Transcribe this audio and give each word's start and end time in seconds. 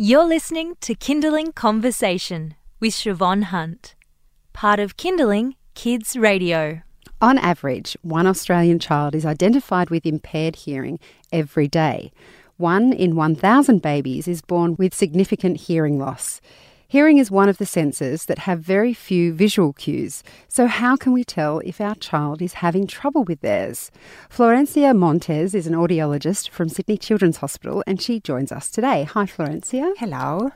You're 0.00 0.28
listening 0.28 0.76
to 0.82 0.94
Kinderling 0.94 1.56
Conversation 1.56 2.54
with 2.78 2.94
Siobhan 2.94 3.42
Hunt, 3.50 3.96
part 4.52 4.78
of 4.78 4.96
Kinderling 4.96 5.54
Kids 5.74 6.16
Radio. 6.16 6.82
On 7.20 7.36
average, 7.36 7.96
one 8.02 8.24
Australian 8.24 8.78
child 8.78 9.16
is 9.16 9.26
identified 9.26 9.90
with 9.90 10.06
impaired 10.06 10.54
hearing 10.54 11.00
every 11.32 11.66
day. 11.66 12.12
One 12.58 12.92
in 12.92 13.16
1,000 13.16 13.82
babies 13.82 14.28
is 14.28 14.40
born 14.40 14.76
with 14.76 14.94
significant 14.94 15.62
hearing 15.62 15.98
loss. 15.98 16.40
Hearing 16.90 17.18
is 17.18 17.30
one 17.30 17.50
of 17.50 17.58
the 17.58 17.66
senses 17.66 18.24
that 18.24 18.38
have 18.38 18.60
very 18.60 18.94
few 18.94 19.34
visual 19.34 19.74
cues, 19.74 20.22
so 20.48 20.66
how 20.66 20.96
can 20.96 21.12
we 21.12 21.22
tell 21.22 21.58
if 21.58 21.82
our 21.82 21.94
child 21.94 22.40
is 22.40 22.64
having 22.64 22.86
trouble 22.86 23.24
with 23.24 23.42
theirs? 23.42 23.90
Florencia 24.30 24.96
Montes 24.96 25.52
is 25.52 25.66
an 25.66 25.74
audiologist 25.74 26.48
from 26.48 26.70
Sydney 26.70 26.96
Children's 26.96 27.36
Hospital 27.36 27.84
and 27.86 28.00
she 28.00 28.20
joins 28.20 28.50
us 28.50 28.70
today. 28.70 29.02
Hi, 29.02 29.26
Florencia. 29.26 29.92
Hello. 29.98 30.50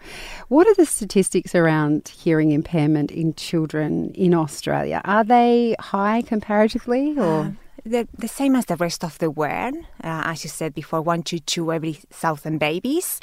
What 0.49 0.67
are 0.67 0.75
the 0.75 0.87
statistics 0.87 1.55
around 1.55 2.09
hearing 2.09 2.51
impairment 2.53 3.11
in 3.11 3.35
children 3.35 4.11
in 4.15 4.33
Australia? 4.33 5.03
Are 5.05 5.25
they 5.25 5.77
high 5.81 6.23
comparatively 6.23 7.15
or? 7.19 7.41
Uh, 7.41 7.51
the, 7.85 8.09
the 8.17 8.29
same 8.29 8.57
as 8.57 8.65
the 8.65 8.77
rest 8.77 9.05
of 9.05 9.19
the 9.19 9.31
world. 9.31 9.75
Uh, 10.03 10.23
as 10.25 10.45
you 10.45 10.49
said 10.49 10.73
before, 10.73 11.03
one 11.03 11.25
to 11.25 11.41
two 11.41 11.71
every 11.71 11.93
thousand 11.93 12.57
babies 12.57 13.21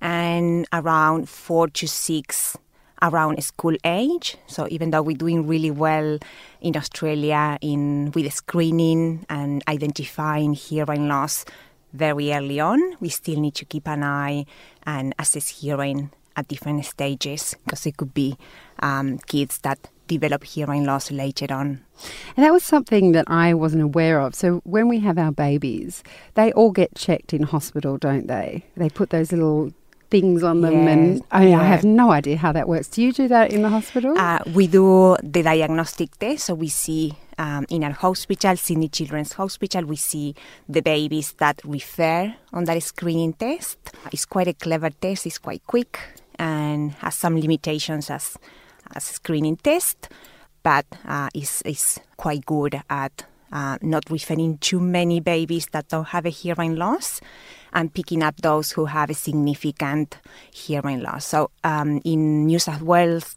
and 0.00 0.66
around 0.72 1.28
four 1.28 1.68
to 1.68 1.86
six 1.86 2.56
around 3.02 3.42
school 3.42 3.76
age. 3.84 4.36
So 4.46 4.66
even 4.70 4.90
though 4.90 5.02
we're 5.02 5.16
doing 5.16 5.46
really 5.46 5.70
well 5.70 6.18
in 6.60 6.76
Australia 6.76 7.58
in 7.60 8.12
with 8.14 8.32
screening 8.32 9.24
and 9.28 9.62
identifying 9.68 10.54
hearing 10.54 11.08
loss 11.08 11.44
very 11.92 12.32
early 12.32 12.60
on, 12.60 12.96
we 13.00 13.08
still 13.08 13.40
need 13.40 13.54
to 13.56 13.64
keep 13.64 13.88
an 13.88 14.02
eye 14.02 14.46
and 14.84 15.14
assess 15.18 15.48
hearing 15.48 16.10
at 16.36 16.48
different 16.48 16.84
stages 16.84 17.56
because 17.64 17.86
it 17.86 17.96
could 17.96 18.14
be 18.14 18.36
um, 18.80 19.18
kids 19.18 19.58
that 19.58 19.88
develop 20.06 20.42
hearing 20.44 20.84
loss 20.84 21.10
later 21.10 21.46
on. 21.50 21.80
And 22.36 22.44
that 22.44 22.52
was 22.52 22.64
something 22.64 23.12
that 23.12 23.26
I 23.28 23.54
wasn't 23.54 23.82
aware 23.82 24.20
of. 24.20 24.34
So 24.34 24.60
when 24.64 24.88
we 24.88 24.98
have 25.00 25.18
our 25.18 25.30
babies, 25.30 26.02
they 26.34 26.52
all 26.52 26.72
get 26.72 26.94
checked 26.94 27.32
in 27.32 27.44
hospital, 27.44 27.96
don't 27.96 28.26
they? 28.26 28.64
They 28.76 28.88
put 28.88 29.10
those 29.10 29.30
little 29.32 29.72
things 30.10 30.42
on 30.42 30.60
them, 30.60 30.88
and 30.88 31.22
I, 31.30 31.40
mean, 31.40 31.48
yeah. 31.50 31.60
I 31.60 31.64
have 31.64 31.84
no 31.84 32.10
idea 32.10 32.36
how 32.36 32.52
that 32.52 32.68
works. 32.68 32.88
Do 32.88 33.02
you 33.02 33.12
do 33.12 33.28
that 33.28 33.52
in 33.52 33.62
the 33.62 33.68
hospital? 33.68 34.18
Uh, 34.18 34.40
we 34.54 34.66
do 34.66 35.16
the 35.22 35.42
diagnostic 35.42 36.18
test, 36.18 36.46
so 36.46 36.54
we 36.54 36.68
see 36.68 37.14
um, 37.38 37.64
in 37.70 37.84
our 37.84 37.92
hospital, 37.92 38.56
Sydney 38.56 38.88
Children's 38.88 39.32
Hospital, 39.32 39.84
we 39.86 39.96
see 39.96 40.34
the 40.68 40.82
babies 40.82 41.32
that 41.38 41.60
refer 41.64 42.34
on 42.52 42.64
that 42.64 42.82
screening 42.82 43.32
test. 43.32 43.78
It's 44.12 44.26
quite 44.26 44.48
a 44.48 44.52
clever 44.52 44.90
test. 44.90 45.26
It's 45.26 45.38
quite 45.38 45.66
quick 45.66 45.98
and 46.38 46.92
has 46.92 47.14
some 47.14 47.40
limitations 47.40 48.10
as 48.10 48.36
as 48.94 49.10
a 49.10 49.14
screening 49.14 49.56
test, 49.56 50.08
but 50.62 50.84
uh, 51.06 51.28
is 51.34 51.62
is 51.64 51.98
quite 52.16 52.44
good 52.44 52.82
at 52.90 53.24
uh, 53.52 53.78
not 53.80 54.10
referring 54.10 54.58
too 54.58 54.80
many 54.80 55.20
babies 55.20 55.66
that 55.72 55.88
don't 55.88 56.08
have 56.08 56.26
a 56.26 56.30
hearing 56.30 56.76
loss 56.76 57.20
and 57.72 57.92
picking 57.92 58.22
up 58.22 58.36
those 58.38 58.72
who 58.72 58.86
have 58.86 59.10
a 59.10 59.14
significant 59.14 60.18
hearing 60.50 61.00
loss. 61.00 61.26
So 61.26 61.50
um, 61.64 62.00
in 62.04 62.46
New 62.46 62.58
South 62.58 62.82
Wales, 62.82 63.36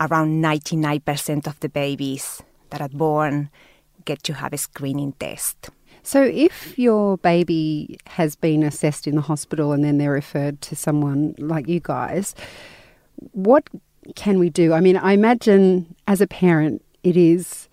around 0.00 0.42
99% 0.42 1.46
of 1.46 1.58
the 1.60 1.68
babies 1.68 2.42
that 2.70 2.80
are 2.80 2.88
born 2.88 3.50
get 4.04 4.22
to 4.24 4.34
have 4.34 4.52
a 4.52 4.58
screening 4.58 5.12
test. 5.12 5.70
So, 6.02 6.22
if 6.22 6.78
your 6.78 7.18
baby 7.18 7.98
has 8.06 8.34
been 8.34 8.62
assessed 8.62 9.06
in 9.06 9.16
the 9.16 9.20
hospital 9.20 9.72
and 9.72 9.84
then 9.84 9.98
they're 9.98 10.10
referred 10.10 10.62
to 10.62 10.74
someone 10.74 11.34
like 11.38 11.68
you 11.68 11.80
guys, 11.80 12.34
what 13.32 13.68
can 14.14 14.38
we 14.38 14.48
do? 14.48 14.72
I 14.72 14.80
mean, 14.80 14.96
I 14.96 15.12
imagine 15.12 15.94
as 16.08 16.22
a 16.22 16.26
parent, 16.26 16.82
it 17.02 17.18
is 17.18 17.68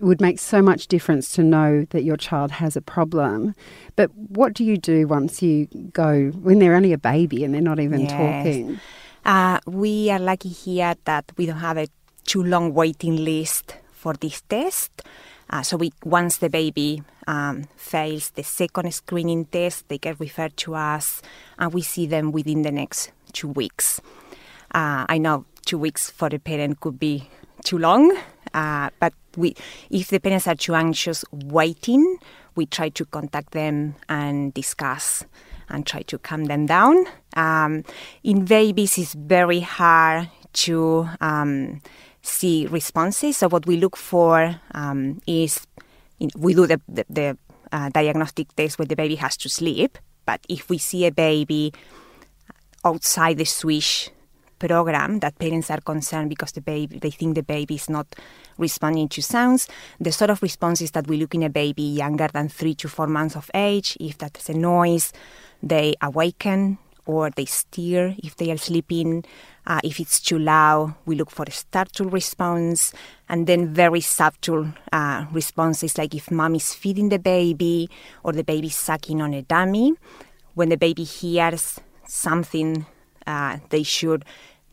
would 0.00 0.20
make 0.20 0.38
so 0.38 0.60
much 0.62 0.88
difference 0.88 1.32
to 1.32 1.42
know 1.42 1.86
that 1.90 2.04
your 2.04 2.16
child 2.16 2.50
has 2.52 2.76
a 2.76 2.82
problem. 2.82 3.54
But 3.96 4.14
what 4.14 4.54
do 4.54 4.64
you 4.64 4.76
do 4.76 5.06
once 5.06 5.42
you 5.42 5.66
go 5.92 6.30
when 6.30 6.58
they're 6.58 6.74
only 6.74 6.92
a 6.92 6.98
baby 6.98 7.44
and 7.44 7.54
they're 7.54 7.60
not 7.60 7.80
even 7.80 8.00
yes. 8.00 8.10
talking? 8.10 8.80
Uh, 9.24 9.60
we 9.66 10.10
are 10.10 10.18
lucky 10.18 10.48
here 10.48 10.94
that 11.04 11.32
we 11.36 11.46
don't 11.46 11.58
have 11.58 11.78
a 11.78 11.88
too 12.24 12.42
long 12.42 12.74
waiting 12.74 13.16
list 13.16 13.76
for 13.92 14.14
this 14.14 14.40
test. 14.42 15.02
Uh, 15.50 15.62
so 15.62 15.76
we, 15.76 15.92
once 16.04 16.38
the 16.38 16.48
baby 16.48 17.02
um, 17.26 17.64
fails 17.76 18.30
the 18.30 18.42
second 18.42 18.92
screening 18.94 19.44
test, 19.46 19.88
they 19.88 19.98
get 19.98 20.20
referred 20.20 20.56
to 20.56 20.74
us, 20.74 21.22
and 21.58 21.74
we 21.74 21.82
see 21.82 22.06
them 22.06 22.32
within 22.32 22.62
the 22.62 22.70
next 22.70 23.10
two 23.32 23.48
weeks. 23.48 24.00
Uh, 24.72 25.04
I 25.08 25.18
know 25.18 25.44
two 25.66 25.78
weeks 25.78 26.08
for 26.08 26.28
the 26.28 26.38
parent 26.38 26.80
could 26.80 26.98
be 26.98 27.28
too 27.64 27.78
long, 27.78 28.16
uh, 28.54 28.90
but 28.98 29.12
we, 29.36 29.54
if 29.90 30.08
the 30.08 30.20
parents 30.20 30.46
are 30.46 30.54
too 30.54 30.74
anxious 30.74 31.24
waiting, 31.30 32.18
we 32.54 32.66
try 32.66 32.88
to 32.90 33.04
contact 33.04 33.52
them 33.52 33.94
and 34.08 34.52
discuss 34.54 35.24
and 35.68 35.86
try 35.86 36.02
to 36.02 36.18
calm 36.18 36.44
them 36.44 36.66
down. 36.66 37.06
Um, 37.36 37.84
in 38.24 38.44
babies, 38.44 38.98
it's 38.98 39.14
very 39.14 39.60
hard 39.60 40.28
to 40.52 41.08
um, 41.20 41.80
see 42.22 42.66
responses. 42.66 43.36
So 43.38 43.48
what 43.48 43.66
we 43.66 43.76
look 43.76 43.96
for 43.96 44.60
um, 44.74 45.20
is 45.26 45.66
we 46.36 46.54
do 46.54 46.66
the, 46.66 46.80
the, 46.88 47.04
the 47.08 47.38
uh, 47.72 47.88
diagnostic 47.90 48.54
test 48.56 48.78
where 48.78 48.86
the 48.86 48.96
baby 48.96 49.14
has 49.16 49.36
to 49.38 49.48
sleep. 49.48 49.96
But 50.26 50.40
if 50.48 50.68
we 50.68 50.78
see 50.78 51.06
a 51.06 51.12
baby 51.12 51.72
outside 52.84 53.38
the 53.38 53.44
swish 53.44 54.10
program 54.60 55.20
that 55.20 55.38
parents 55.38 55.70
are 55.70 55.80
concerned 55.80 56.28
because 56.28 56.52
the 56.52 56.60
baby 56.60 56.98
they 56.98 57.10
think 57.10 57.34
the 57.34 57.42
baby 57.42 57.74
is 57.74 57.88
not 57.88 58.06
responding 58.58 59.08
to 59.08 59.22
sounds. 59.22 59.68
The 59.98 60.12
sort 60.12 60.30
of 60.30 60.42
responses 60.42 60.90
that 60.92 61.08
we 61.08 61.16
look 61.16 61.34
in 61.34 61.42
a 61.42 61.50
baby 61.50 61.82
younger 61.82 62.28
than 62.28 62.48
three 62.48 62.74
to 62.76 62.88
four 62.88 63.06
months 63.06 63.36
of 63.36 63.50
age, 63.54 63.96
if 63.98 64.18
that's 64.18 64.48
a 64.48 64.54
noise, 64.54 65.12
they 65.62 65.94
awaken 66.00 66.78
or 67.06 67.30
they 67.30 67.44
stir 67.44 68.14
if 68.22 68.36
they 68.36 68.50
are 68.50 68.56
sleeping. 68.56 69.24
Uh, 69.66 69.80
if 69.84 70.00
it's 70.00 70.20
too 70.20 70.38
loud, 70.38 70.94
we 71.06 71.16
look 71.16 71.30
for 71.30 71.44
a 71.46 71.50
startle 71.50 72.08
response, 72.08 72.92
and 73.28 73.46
then 73.46 73.74
very 73.74 74.00
subtle 74.00 74.72
uh, 74.92 75.26
responses 75.32 75.98
like 75.98 76.14
if 76.14 76.30
mom 76.30 76.54
is 76.54 76.74
feeding 76.74 77.08
the 77.08 77.18
baby 77.18 77.88
or 78.22 78.32
the 78.32 78.44
baby 78.44 78.68
sucking 78.68 79.20
on 79.20 79.34
a 79.34 79.42
dummy. 79.42 79.94
When 80.54 80.68
the 80.68 80.76
baby 80.76 81.04
hears 81.04 81.78
something, 82.06 82.86
uh, 83.26 83.58
they 83.70 83.82
should 83.82 84.24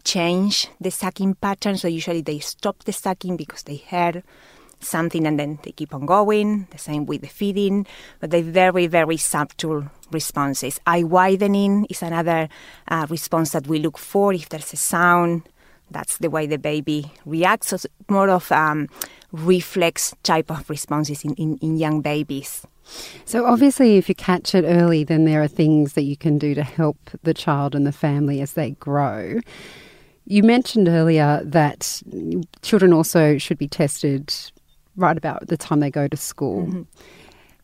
change 0.04 0.68
the 0.80 0.92
sucking 0.92 1.36
pattern. 1.36 1.78
So 1.78 1.88
usually 1.88 2.22
they 2.22 2.40
stop 2.40 2.84
the 2.84 2.94
sucking 2.94 3.38
because 3.38 3.64
they 3.64 3.78
heard 3.78 4.24
something 4.80 5.26
and 5.26 5.40
then 5.40 5.60
they 5.64 5.72
keep 5.72 5.94
on 5.94 6.06
going. 6.06 6.68
The 6.72 6.78
same 6.78 7.06
with 7.06 7.22
the 7.22 7.28
feeding, 7.28 7.86
but 8.20 8.32
they 8.32 8.42
very, 8.42 8.88
very 8.88 9.18
subtle 9.18 9.90
responses. 10.12 10.80
Eye 10.86 11.04
widening 11.04 11.86
is 11.90 12.02
another 12.02 12.48
uh, 12.88 13.08
response 13.10 13.52
that 13.52 13.68
we 13.68 13.80
look 13.80 13.98
for. 13.98 14.34
If 14.34 14.50
there's 14.50 14.74
a 14.74 14.78
sound, 14.78 15.44
that's 15.92 16.18
the 16.18 16.30
way 16.30 16.48
the 16.48 16.58
baby 16.58 17.12
reacts. 17.26 17.70
So 17.70 17.78
more 18.10 18.30
of 18.30 18.52
um, 18.52 18.88
reflex 19.32 20.14
type 20.24 20.52
of 20.52 20.70
responses 20.70 21.24
in, 21.24 21.34
in, 21.36 21.58
in 21.58 21.78
young 21.78 22.02
babies. 22.02 22.66
So, 23.26 23.46
obviously, 23.46 23.98
if 23.98 24.08
you 24.08 24.16
catch 24.16 24.56
it 24.56 24.64
early, 24.64 25.04
then 25.04 25.26
there 25.26 25.42
are 25.42 25.48
things 25.48 25.94
that 25.94 26.04
you 26.04 26.18
can 26.18 26.38
do 26.38 26.56
to 26.56 26.64
help 26.64 26.98
the 27.24 27.34
child 27.34 27.76
and 27.76 27.86
the 27.86 27.92
family 27.92 28.42
as 28.42 28.54
they 28.54 28.72
grow. 28.72 29.40
You 30.26 30.44
mentioned 30.44 30.88
earlier 30.88 31.42
that 31.46 32.02
children 32.62 32.94
also 32.94 33.38
should 33.38 33.58
be 33.58 33.68
tested 33.68 34.34
right 34.96 35.18
about 35.18 35.48
the 35.48 35.58
time 35.58 35.80
they 35.80 35.92
go 35.92 36.08
to 36.08 36.18
school. 36.18 36.66
Mm-hmm. 36.66 36.82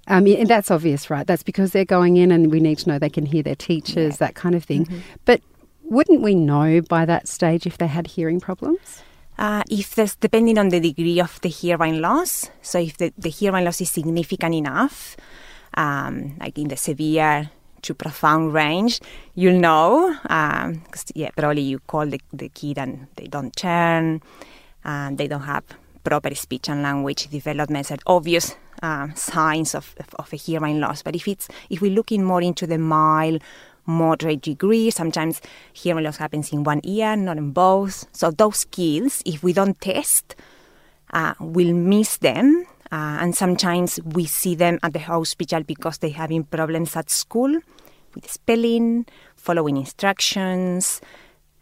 Um, 0.08 0.28
and 0.28 0.48
that's 0.48 0.70
obvious, 0.70 1.10
right? 1.10 1.26
That's 1.26 1.44
because 1.44 1.72
they're 1.72 1.86
going 1.86 2.18
in 2.18 2.32
and 2.32 2.52
we 2.52 2.60
need 2.60 2.80
to 2.80 2.90
know 2.90 3.00
they 3.00 3.10
can 3.10 3.26
hear 3.26 3.42
their 3.44 3.56
teachers, 3.56 4.14
yeah. 4.14 4.28
that 4.28 4.36
kind 4.36 4.54
of 4.56 4.64
thing. 4.64 4.86
Mm-hmm. 4.86 5.00
But 5.26 5.42
wouldn't 5.84 6.22
we 6.22 6.36
know 6.36 6.82
by 6.82 7.06
that 7.06 7.28
stage 7.28 7.66
if 7.66 7.78
they 7.78 7.88
had 7.88 8.08
hearing 8.08 8.40
problems? 8.40 9.02
Uh, 9.38 9.64
if 9.70 9.96
there's 9.96 10.16
depending 10.16 10.58
on 10.58 10.70
the 10.70 10.80
degree 10.80 11.20
of 11.20 11.42
the 11.42 11.50
hearing 11.50 12.00
loss, 12.02 12.50
so 12.62 12.80
if 12.80 12.98
the, 12.98 13.12
the 13.18 13.30
hearing 13.30 13.66
loss 13.66 13.82
is 13.82 13.92
significant 13.92 14.54
enough, 14.54 15.18
um, 15.76 16.36
like 16.40 16.58
in 16.58 16.68
the 16.68 16.78
severe 16.78 17.50
to 17.82 17.94
profound 17.94 18.54
range, 18.54 19.00
you'll 19.36 19.60
know. 19.60 20.16
Um, 20.30 20.84
yeah, 21.16 21.30
probably 21.36 21.62
you 21.62 21.80
call 21.80 22.06
the, 22.06 22.22
the 22.32 22.50
kid 22.50 22.78
and 22.78 23.08
they 23.16 23.28
don't 23.28 23.56
turn, 23.56 24.22
and 24.84 25.18
they 25.18 25.28
don't 25.28 25.42
have 25.42 25.64
proper 26.04 26.34
speech 26.36 26.70
and 26.70 26.84
language 26.84 27.30
development 27.30 27.90
and 27.92 28.02
obvious 28.06 28.56
uh, 28.82 29.08
signs 29.16 29.74
of, 29.76 29.96
of, 30.00 30.14
of, 30.16 30.34
a 30.34 30.36
hearing 30.36 30.80
loss. 30.80 31.02
But 31.02 31.16
if 31.16 31.28
it's 31.28 31.48
if 31.70 31.82
we're 31.82 31.92
looking 31.92 32.24
more 32.24 32.42
into 32.42 32.68
the 32.68 32.78
mild, 32.78 33.42
moderate 33.86 34.42
degree, 34.42 34.90
sometimes 34.90 35.42
hearing 35.74 36.04
loss 36.04 36.18
happens 36.18 36.52
in 36.52 36.64
one 36.64 36.82
ear, 36.84 37.16
not 37.16 37.38
in 37.38 37.52
both. 37.52 38.06
So 38.12 38.32
those 38.32 38.66
kids, 38.66 39.22
if 39.26 39.44
we 39.44 39.54
don't 39.54 39.80
test, 39.82 40.36
uh, 41.12 41.34
we'll 41.40 41.76
miss 41.76 42.18
them 42.18 42.66
uh, 42.94 43.18
and 43.22 43.36
sometimes 43.36 44.00
we 44.06 44.24
see 44.26 44.54
them 44.54 44.78
at 44.84 44.94
the 44.94 45.00
hospital 45.00 45.64
because 45.64 45.98
they're 45.98 46.12
having 46.12 46.44
problems 46.44 46.96
at 46.96 47.10
school 47.10 47.60
with 48.14 48.30
spelling, 48.30 49.04
following 49.36 49.78
instructions, 49.78 51.02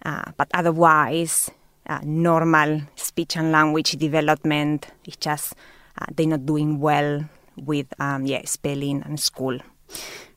uh, 0.03 0.29
but 0.35 0.49
otherwise, 0.53 1.49
uh, 1.87 2.01
normal 2.03 2.81
speech 2.97 3.37
and 3.37 3.53
language 3.53 3.91
development 3.93 4.87
is 5.05 5.15
just 5.15 5.53
uh, 5.97 6.05
they're 6.13 6.27
not 6.27 6.45
doing 6.45 6.81
well 6.81 7.23
with 7.55 7.87
um, 8.01 8.25
yeah 8.25 8.41
spelling 8.43 9.01
and 9.03 9.17
school. 9.17 9.57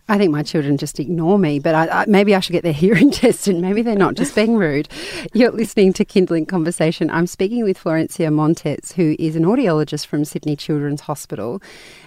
I 0.07 0.19
think 0.19 0.33
my 0.33 0.43
children 0.43 0.77
just 0.77 1.01
ignore 1.01 1.39
me, 1.39 1.59
but 1.59 1.75
I, 1.75 2.03
I, 2.03 2.05
maybe 2.07 2.35
I 2.35 2.41
should 2.41 2.53
get 2.53 2.63
their 2.63 2.73
hearing 2.85 3.11
tested. 3.11 3.57
Maybe 3.57 3.81
they're 3.81 3.97
not 3.97 4.15
just 4.15 4.35
being 4.35 4.57
rude. 4.57 4.89
You're 5.33 5.51
listening 5.51 5.95
to 5.95 6.05
Kinderling 6.05 6.47
Conversation. 6.47 7.11
I'm 7.11 7.27
speaking 7.27 7.65
with 7.65 7.79
Florencia 7.79 8.31
Montes, 8.31 8.93
who 8.93 9.17
is 9.19 9.35
an 9.35 9.45
audiologist 9.45 10.07
from 10.07 10.27
Sydney 10.27 10.57
Children's 10.57 11.03
Hospital, 11.03 11.63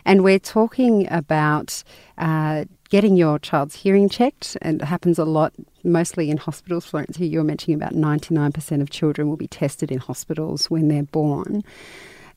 and 0.06 0.24
we're 0.24 0.40
talking 0.40 1.12
about 1.12 1.84
uh, 2.20 2.66
getting 2.90 3.18
your 3.18 3.40
child's 3.40 3.76
hearing 3.76 4.10
checked. 4.10 4.58
And 4.62 4.82
it 4.82 4.86
happens 4.86 5.18
a 5.18 5.26
lot, 5.26 5.54
mostly 5.84 6.30
in 6.30 6.38
hospitals. 6.38 6.90
Florencia, 6.90 7.30
you 7.30 7.40
were 7.40 7.44
mentioning 7.44 7.76
about 7.76 7.94
99% 7.94 8.82
of 8.82 8.90
children 8.92 9.28
will 9.28 9.38
be 9.38 9.48
tested 9.48 9.92
in 9.92 9.98
hospitals 9.98 10.70
when 10.70 10.88
they're 10.88 11.04
born. 11.04 11.64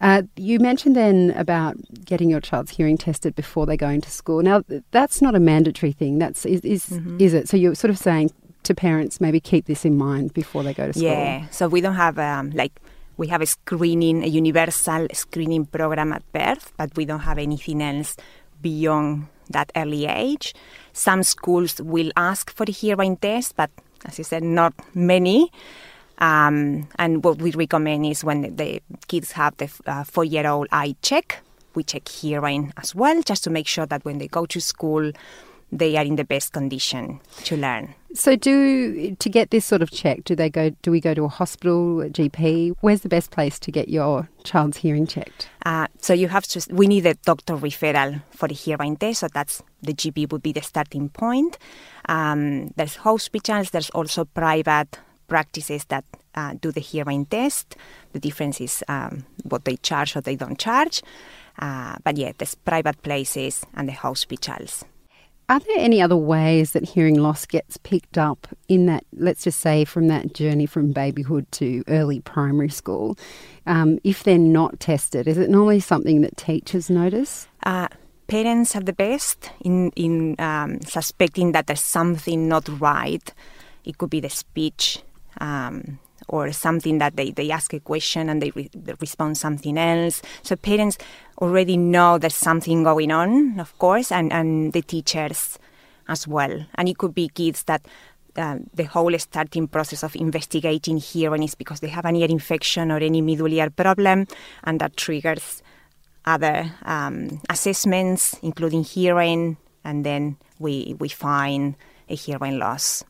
Uh, 0.00 0.22
you 0.36 0.58
mentioned 0.58 0.96
then 0.96 1.32
about 1.36 1.76
getting 2.04 2.30
your 2.30 2.40
child's 2.40 2.70
hearing 2.70 2.96
tested 2.96 3.34
before 3.34 3.66
they 3.66 3.76
go 3.76 3.88
into 3.88 4.10
school. 4.10 4.42
Now, 4.42 4.62
that's 4.92 5.20
not 5.20 5.34
a 5.34 5.40
mandatory 5.40 5.92
thing. 5.92 6.18
That's 6.18 6.46
is 6.46 6.60
is, 6.62 6.86
mm-hmm. 6.86 7.20
is 7.20 7.34
it? 7.34 7.48
So 7.48 7.56
you're 7.56 7.74
sort 7.74 7.90
of 7.90 7.98
saying 7.98 8.32
to 8.62 8.74
parents 8.74 9.20
maybe 9.20 9.40
keep 9.40 9.66
this 9.66 9.84
in 9.84 9.96
mind 9.96 10.32
before 10.32 10.62
they 10.62 10.74
go 10.74 10.86
to 10.86 10.92
school. 10.92 11.04
Yeah. 11.04 11.48
So 11.50 11.68
we 11.68 11.80
don't 11.80 11.94
have 11.94 12.18
um, 12.18 12.50
like 12.50 12.72
we 13.16 13.26
have 13.28 13.42
a 13.42 13.46
screening, 13.46 14.24
a 14.24 14.26
universal 14.26 15.06
screening 15.12 15.66
program 15.66 16.12
at 16.12 16.22
birth, 16.32 16.72
but 16.78 16.96
we 16.96 17.04
don't 17.04 17.20
have 17.20 17.38
anything 17.38 17.82
else 17.82 18.16
beyond 18.62 19.26
that 19.50 19.70
early 19.76 20.06
age. 20.06 20.54
Some 20.92 21.22
schools 21.22 21.80
will 21.82 22.10
ask 22.16 22.50
for 22.50 22.64
a 22.66 22.70
hearing 22.72 23.16
test, 23.18 23.56
but 23.56 23.70
as 24.06 24.16
you 24.16 24.24
said, 24.24 24.42
not 24.42 24.72
many. 24.94 25.52
Um, 26.20 26.88
and 26.98 27.24
what 27.24 27.40
we 27.40 27.50
recommend 27.52 28.06
is 28.06 28.22
when 28.22 28.56
the 28.56 28.82
kids 29.08 29.32
have 29.32 29.56
the 29.56 29.70
uh, 29.86 30.04
four 30.04 30.24
year 30.24 30.46
old 30.46 30.68
eye 30.70 30.94
check, 31.02 31.42
we 31.74 31.82
check 31.82 32.08
hearing 32.08 32.72
as 32.76 32.94
well, 32.94 33.22
just 33.22 33.44
to 33.44 33.50
make 33.50 33.66
sure 33.66 33.86
that 33.86 34.04
when 34.04 34.18
they 34.18 34.28
go 34.28 34.44
to 34.46 34.60
school, 34.60 35.12
they 35.72 35.96
are 35.96 36.04
in 36.04 36.16
the 36.16 36.24
best 36.24 36.52
condition 36.52 37.20
to 37.44 37.56
learn. 37.56 37.94
So, 38.12 38.34
do 38.34 39.14
to 39.14 39.28
get 39.28 39.50
this 39.50 39.64
sort 39.64 39.82
of 39.82 39.90
check, 39.92 40.24
do 40.24 40.34
they 40.34 40.50
go? 40.50 40.70
Do 40.82 40.90
we 40.90 41.00
go 41.00 41.14
to 41.14 41.24
a 41.24 41.28
hospital, 41.28 42.00
a 42.00 42.08
GP? 42.10 42.74
Where's 42.80 43.02
the 43.02 43.08
best 43.08 43.30
place 43.30 43.58
to 43.60 43.70
get 43.70 43.88
your 43.88 44.28
child's 44.42 44.78
hearing 44.78 45.06
checked? 45.06 45.48
Uh, 45.64 45.86
so 46.00 46.12
you 46.12 46.26
have 46.26 46.44
to. 46.48 46.74
We 46.74 46.88
need 46.88 47.06
a 47.06 47.14
doctor 47.14 47.54
referral 47.54 48.20
for 48.32 48.48
the 48.48 48.54
hearing 48.54 48.96
test. 48.96 49.20
So 49.20 49.28
that's 49.32 49.62
the 49.82 49.94
GP 49.94 50.32
would 50.32 50.42
be 50.42 50.52
the 50.52 50.62
starting 50.62 51.08
point. 51.08 51.56
Um, 52.08 52.68
there's 52.74 52.96
hospitals. 52.96 53.70
There's 53.70 53.90
also 53.90 54.24
private 54.24 54.98
practices 55.30 55.86
that 55.86 56.04
uh, 56.34 56.54
do 56.60 56.70
the 56.72 56.80
hearing 56.80 57.24
test. 57.24 57.76
The 58.12 58.20
difference 58.20 58.60
is 58.60 58.84
um, 58.88 59.24
what 59.44 59.64
they 59.64 59.76
charge 59.76 60.16
or 60.16 60.20
they 60.20 60.36
don't 60.36 60.58
charge. 60.58 61.02
Uh, 61.58 61.96
but 62.04 62.16
yeah, 62.18 62.32
there's 62.36 62.54
private 62.54 63.00
places 63.02 63.64
and 63.74 63.88
the 63.88 63.92
hospitals. 63.92 64.84
Are 65.48 65.58
there 65.58 65.78
any 65.78 66.00
other 66.00 66.16
ways 66.16 66.72
that 66.72 66.84
hearing 66.84 67.16
loss 67.16 67.44
gets 67.44 67.76
picked 67.78 68.16
up 68.16 68.46
in 68.68 68.86
that, 68.86 69.04
let's 69.16 69.42
just 69.42 69.58
say, 69.58 69.84
from 69.84 70.06
that 70.06 70.32
journey 70.32 70.64
from 70.64 70.92
babyhood 70.92 71.50
to 71.52 71.82
early 71.88 72.20
primary 72.20 72.68
school? 72.68 73.18
Um, 73.66 73.98
if 74.04 74.22
they're 74.22 74.38
not 74.38 74.78
tested, 74.78 75.26
is 75.26 75.38
it 75.38 75.50
normally 75.50 75.80
something 75.80 76.20
that 76.20 76.36
teachers 76.36 76.88
notice? 76.88 77.48
Uh, 77.64 77.88
parents 78.28 78.76
are 78.76 78.84
the 78.84 78.92
best 78.92 79.50
in, 79.60 79.90
in 79.96 80.36
um, 80.38 80.80
suspecting 80.82 81.50
that 81.50 81.66
there's 81.66 81.82
something 81.82 82.46
not 82.46 82.68
right. 82.80 83.34
It 83.84 83.98
could 83.98 84.10
be 84.10 84.20
the 84.20 84.30
speech, 84.30 85.02
um, 85.40 85.98
or 86.28 86.52
something 86.52 86.98
that 86.98 87.16
they, 87.16 87.30
they 87.30 87.50
ask 87.50 87.72
a 87.74 87.80
question 87.80 88.28
and 88.28 88.40
they, 88.40 88.50
re- 88.50 88.70
they, 88.74 88.94
respond 89.00 89.36
something 89.36 89.76
else. 89.76 90.22
So 90.42 90.56
parents 90.56 90.98
already 91.38 91.76
know 91.76 92.18
there's 92.18 92.34
something 92.34 92.84
going 92.84 93.10
on, 93.10 93.58
of 93.58 93.76
course, 93.78 94.12
and, 94.12 94.32
and 94.32 94.72
the 94.72 94.82
teachers 94.82 95.58
as 96.08 96.28
well. 96.28 96.66
And 96.76 96.88
it 96.88 96.98
could 96.98 97.14
be 97.14 97.28
kids 97.28 97.64
that 97.64 97.86
uh, 98.36 98.58
the 98.74 98.84
whole 98.84 99.16
starting 99.18 99.66
process 99.66 100.04
of 100.04 100.14
investigating 100.14 100.98
hearing 100.98 101.42
is 101.42 101.54
because 101.54 101.80
they 101.80 101.88
have 101.88 102.04
an 102.04 102.16
ear 102.16 102.28
infection 102.28 102.90
or 102.90 102.98
any 102.98 103.20
middle 103.20 103.52
ear 103.52 103.70
problem, 103.70 104.26
and 104.64 104.80
that 104.80 104.96
triggers 104.96 105.62
other 106.24 106.70
um, 106.84 107.40
assessments, 107.48 108.38
including 108.42 108.84
hearing, 108.84 109.56
and 109.84 110.06
then 110.06 110.36
we, 110.58 110.94
we 110.98 111.08
find 111.08 111.74
a 112.08 112.14
hearing 112.14 112.58
loss. 112.58 113.02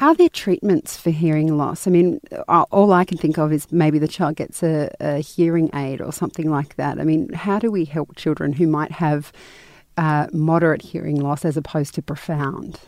Are 0.00 0.14
there 0.14 0.28
treatments 0.28 0.96
for 0.96 1.10
hearing 1.10 1.56
loss? 1.56 1.88
I 1.88 1.90
mean, 1.90 2.20
all 2.48 2.92
I 2.92 3.04
can 3.04 3.18
think 3.18 3.36
of 3.36 3.52
is 3.52 3.66
maybe 3.72 3.98
the 3.98 4.06
child 4.06 4.36
gets 4.36 4.62
a, 4.62 4.94
a 5.00 5.18
hearing 5.18 5.70
aid 5.74 6.00
or 6.00 6.12
something 6.12 6.48
like 6.48 6.76
that. 6.76 7.00
I 7.00 7.04
mean, 7.04 7.32
how 7.32 7.58
do 7.58 7.68
we 7.72 7.84
help 7.84 8.14
children 8.14 8.52
who 8.52 8.68
might 8.68 8.92
have 8.92 9.32
uh, 9.96 10.28
moderate 10.32 10.82
hearing 10.82 11.20
loss 11.20 11.44
as 11.44 11.56
opposed 11.56 11.94
to 11.94 12.02
profound? 12.02 12.78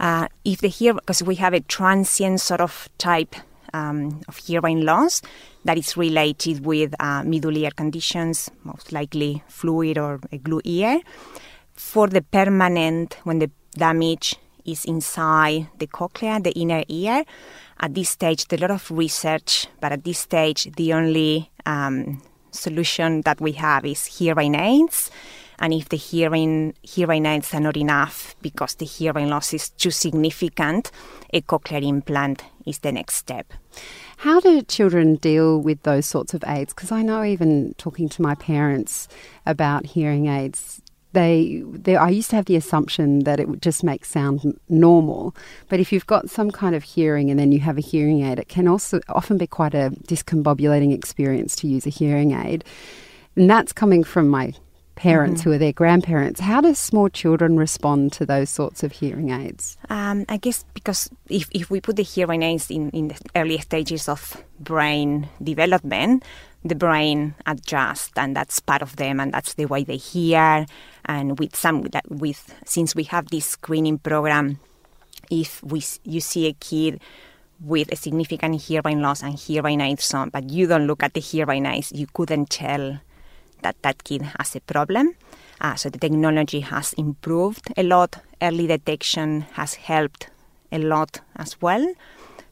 Uh, 0.00 0.26
if 0.42 0.62
they 0.62 0.68
hear, 0.68 0.94
because 0.94 1.22
we 1.22 1.34
have 1.34 1.52
a 1.52 1.60
transient 1.60 2.40
sort 2.40 2.62
of 2.62 2.88
type 2.96 3.36
um, 3.74 4.22
of 4.26 4.38
hearing 4.38 4.80
loss 4.80 5.20
that 5.66 5.76
is 5.76 5.98
related 5.98 6.64
with 6.64 6.94
uh, 6.98 7.22
middle 7.24 7.58
ear 7.58 7.70
conditions, 7.76 8.50
most 8.64 8.90
likely 8.90 9.42
fluid 9.48 9.98
or 9.98 10.18
a 10.32 10.38
glue 10.38 10.62
ear. 10.64 11.02
For 11.74 12.08
the 12.08 12.22
permanent, 12.22 13.18
when 13.24 13.38
the 13.38 13.50
damage 13.72 14.36
is 14.64 14.84
inside 14.84 15.68
the 15.78 15.86
cochlea, 15.86 16.40
the 16.40 16.52
inner 16.52 16.84
ear. 16.88 17.24
At 17.80 17.94
this 17.94 18.10
stage, 18.10 18.46
there's 18.46 18.60
a 18.60 18.66
lot 18.66 18.70
of 18.70 18.90
research, 18.90 19.66
but 19.80 19.92
at 19.92 20.04
this 20.04 20.18
stage, 20.18 20.70
the 20.76 20.92
only 20.92 21.50
um, 21.66 22.22
solution 22.50 23.22
that 23.22 23.40
we 23.40 23.52
have 23.52 23.84
is 23.84 24.04
hearing 24.06 24.54
aids. 24.54 25.10
And 25.58 25.72
if 25.72 25.88
the 25.88 25.96
hearing 25.96 26.74
hearing 26.82 27.24
aids 27.24 27.54
are 27.54 27.60
not 27.60 27.76
enough 27.76 28.34
because 28.42 28.74
the 28.74 28.84
hearing 28.84 29.28
loss 29.28 29.54
is 29.54 29.70
too 29.70 29.92
significant, 29.92 30.90
a 31.32 31.40
cochlear 31.40 31.86
implant 31.86 32.42
is 32.66 32.78
the 32.80 32.90
next 32.90 33.14
step. 33.14 33.52
How 34.18 34.40
do 34.40 34.62
children 34.62 35.16
deal 35.16 35.60
with 35.60 35.82
those 35.84 36.06
sorts 36.06 36.34
of 36.34 36.42
aids? 36.46 36.74
Because 36.74 36.90
I 36.90 37.02
know 37.02 37.22
even 37.22 37.74
talking 37.78 38.08
to 38.08 38.22
my 38.22 38.34
parents 38.34 39.08
about 39.46 39.86
hearing 39.86 40.26
aids, 40.26 40.81
they, 41.12 41.62
they, 41.66 41.96
I 41.96 42.08
used 42.08 42.30
to 42.30 42.36
have 42.36 42.46
the 42.46 42.56
assumption 42.56 43.20
that 43.20 43.40
it 43.40 43.48
would 43.48 43.62
just 43.62 43.84
make 43.84 44.04
sound 44.04 44.58
normal, 44.68 45.34
but 45.68 45.80
if 45.80 45.92
you've 45.92 46.06
got 46.06 46.30
some 46.30 46.50
kind 46.50 46.74
of 46.74 46.82
hearing 46.82 47.30
and 47.30 47.38
then 47.38 47.52
you 47.52 47.60
have 47.60 47.78
a 47.78 47.82
hearing 47.82 48.24
aid, 48.24 48.38
it 48.38 48.48
can 48.48 48.66
also 48.66 49.00
often 49.08 49.38
be 49.38 49.46
quite 49.46 49.74
a 49.74 49.90
discombobulating 50.06 50.92
experience 50.92 51.54
to 51.56 51.66
use 51.66 51.86
a 51.86 51.90
hearing 51.90 52.32
aid. 52.32 52.64
And 53.36 53.48
that's 53.48 53.72
coming 53.72 54.04
from 54.04 54.28
my 54.28 54.52
parents 54.94 55.40
mm-hmm. 55.40 55.50
who 55.50 55.56
are 55.56 55.58
their 55.58 55.72
grandparents. 55.72 56.40
How 56.40 56.60
do 56.60 56.74
small 56.74 57.08
children 57.08 57.56
respond 57.56 58.12
to 58.12 58.26
those 58.26 58.50
sorts 58.50 58.82
of 58.82 58.92
hearing 58.92 59.30
aids? 59.30 59.76
Um, 59.88 60.24
I 60.28 60.36
guess 60.36 60.64
because 60.74 61.10
if, 61.28 61.48
if 61.52 61.70
we 61.70 61.80
put 61.80 61.96
the 61.96 62.02
hearing 62.02 62.42
aids 62.42 62.70
in, 62.70 62.90
in 62.90 63.08
the 63.08 63.18
early 63.34 63.58
stages 63.58 64.08
of 64.08 64.42
brain 64.60 65.28
development, 65.42 66.24
the 66.64 66.74
brain 66.74 67.34
adjusts 67.46 68.12
and 68.16 68.36
that's 68.36 68.60
part 68.60 68.82
of 68.82 68.96
them 68.96 69.20
and 69.20 69.32
that's 69.32 69.54
the 69.54 69.66
way 69.66 69.84
they 69.84 69.96
hear. 69.96 70.66
And 71.04 71.38
with 71.38 71.56
some 71.56 71.86
with 72.08 72.54
since 72.64 72.94
we 72.94 73.04
have 73.04 73.30
this 73.30 73.46
screening 73.46 73.98
program 73.98 74.60
if 75.30 75.62
we 75.62 75.82
you 76.04 76.20
see 76.20 76.46
a 76.46 76.52
kid 76.52 77.00
with 77.60 77.92
a 77.92 77.96
significant 77.96 78.60
hearing 78.60 79.00
loss 79.00 79.22
and 79.22 79.38
hearing 79.38 79.80
aids 79.80 80.12
on 80.14 80.30
but 80.30 80.50
you 80.50 80.66
don't 80.66 80.86
look 80.86 81.02
at 81.02 81.14
the 81.14 81.20
hearing 81.20 81.64
aids 81.66 81.92
you 81.92 82.06
couldn't 82.12 82.50
tell 82.50 83.00
that 83.62 83.76
that 83.82 84.04
kid 84.04 84.22
has 84.22 84.56
a 84.56 84.60
problem. 84.60 85.14
Uh, 85.60 85.76
so 85.76 85.88
the 85.88 85.98
technology 85.98 86.60
has 86.60 86.92
improved 86.94 87.72
a 87.76 87.82
lot. 87.84 88.16
Early 88.40 88.66
detection 88.66 89.42
has 89.52 89.74
helped 89.74 90.28
a 90.72 90.78
lot 90.78 91.20
as 91.36 91.60
well. 91.60 91.94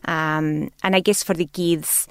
Um, 0.05 0.71
and 0.83 0.97
i 0.97 1.01
guess 1.01 1.23
for 1.23 1.35
the 1.35 1.45
kids 1.45 2.09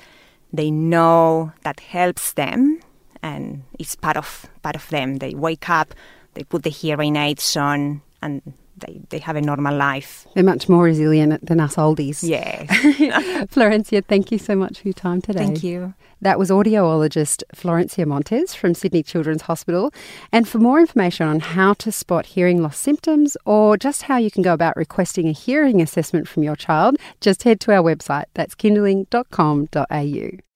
they 0.52 0.72
know 0.72 1.52
that 1.64 1.80
helps 1.80 2.34
them 2.34 2.80
and 3.22 3.64
it's 3.78 3.96
part 3.96 4.18
of 4.18 4.48
part 4.62 4.76
of 4.76 4.88
them. 4.90 5.18
They 5.18 5.34
wake 5.34 5.70
up, 5.70 5.94
they 6.34 6.44
put 6.44 6.64
the 6.64 6.70
hearing 6.70 7.16
aids 7.16 7.58
on, 7.58 8.02
and 8.22 8.42
they, 8.80 9.02
they 9.10 9.20
have 9.20 9.36
a 9.36 9.42
normal 9.42 9.76
life. 9.76 10.28
They're 10.34 10.44
much 10.44 10.70
more 10.70 10.84
resilient 10.84 11.46
than 11.46 11.60
us 11.60 11.76
oldies. 11.76 12.28
Yeah. 12.28 12.66
Florencia, 13.48 14.04
thank 14.06 14.32
you 14.32 14.38
so 14.38 14.56
much 14.56 14.80
for 14.80 14.88
your 14.88 14.94
time 14.94 15.22
today. 15.22 15.40
Thank 15.40 15.64
you. 15.64 15.94
That 16.22 16.38
was 16.38 16.50
audiologist 16.50 17.44
Florencia 17.56 18.06
Montes 18.06 18.54
from 18.54 18.74
Sydney 18.74 19.04
Children's 19.04 19.44
Hospital. 19.44 19.94
And 20.32 20.48
for 20.48 20.58
more 20.58 20.80
information 20.80 21.28
on 21.28 21.40
how 21.40 21.74
to 21.76 21.92
spot 21.92 22.26
hearing 22.26 22.62
loss 22.62 22.78
symptoms 22.78 23.38
or 23.46 23.78
just 23.78 24.04
how 24.04 24.18
you 24.18 24.30
can 24.30 24.44
go 24.44 24.54
about 24.54 24.76
requesting 24.76 25.28
a 25.28 25.32
hearing 25.32 25.82
assessment 25.82 26.28
from 26.28 26.44
your 26.44 26.56
child, 26.56 26.98
just 27.22 27.44
head 27.44 27.60
to 27.62 27.72
our 27.72 27.84
website. 27.84 28.26
That's 28.34 28.56
kinderling.com.au. 28.56 30.49